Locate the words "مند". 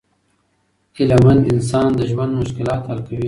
1.23-1.41